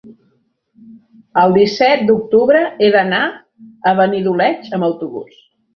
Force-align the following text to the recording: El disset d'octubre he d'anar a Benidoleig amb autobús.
El 1.43 1.53
disset 1.59 2.03
d'octubre 2.09 2.65
he 2.87 2.91
d'anar 2.99 3.23
a 3.93 3.97
Benidoleig 4.03 4.71
amb 4.81 4.91
autobús. 4.93 5.43